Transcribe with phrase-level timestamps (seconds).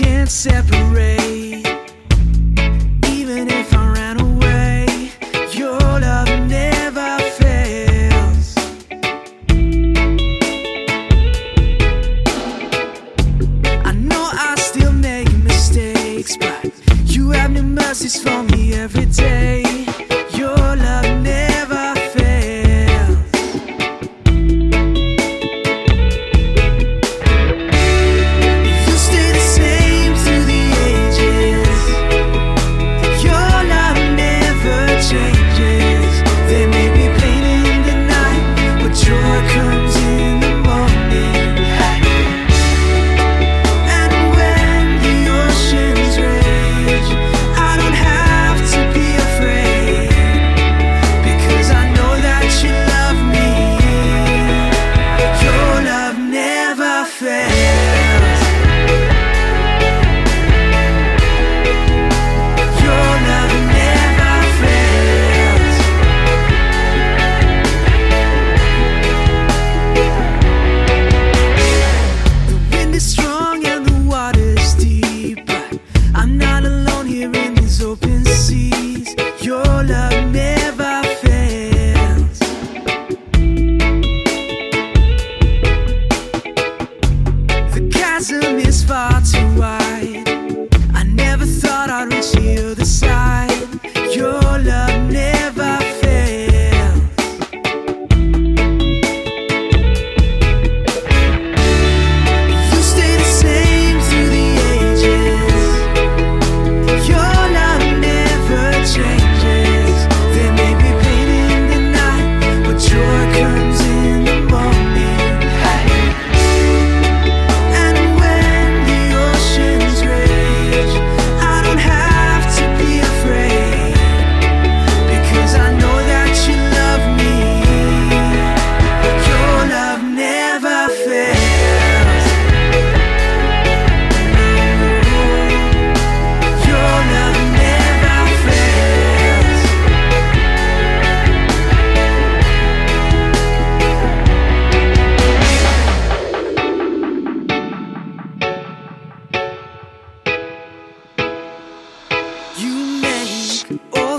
[0.00, 1.66] can't separate.
[3.06, 4.86] Even if I ran away,
[5.52, 8.56] your love never fails.
[13.84, 16.72] I know I still make mistakes, but
[17.04, 19.62] you have new mercies for me every day.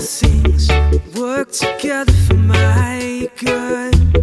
[0.02, 0.68] things
[1.16, 4.21] work together for my good.